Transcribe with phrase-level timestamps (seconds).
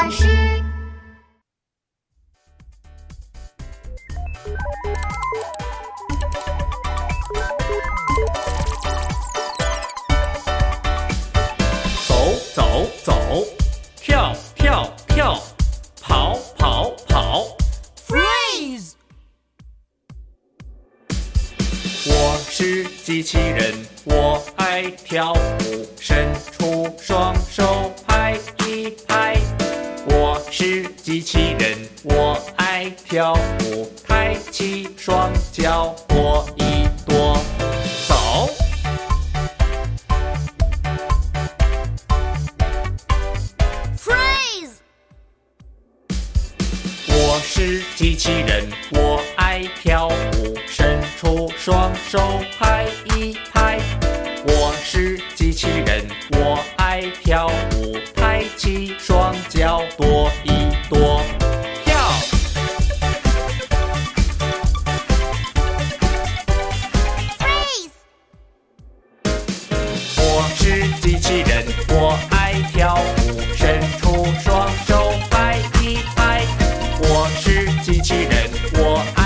[0.00, 0.24] 巴士。
[12.08, 13.44] 走走走，
[13.94, 15.38] 跳跳跳，
[16.00, 17.44] 跑跑跑。
[18.08, 18.92] Freeze!
[22.06, 23.74] 我是机器人，
[24.04, 26.34] 我爱跳舞，伸
[30.72, 33.32] 是机器人，我爱跳
[33.64, 37.36] 舞，抬起双脚，我一我
[38.06, 38.48] 走。
[43.98, 44.74] Phrase。
[47.08, 52.20] 我是机器人，我爱跳舞，伸出双手
[52.60, 53.80] 拍一拍。
[54.44, 58.89] 我是机器人，我爱跳舞，抬起。
[60.90, 61.22] 多
[61.84, 61.94] 跳。
[70.16, 76.44] 我是机器人，我爱跳舞，伸出双手拍一拍。
[76.98, 79.19] 我是机器人，我爱。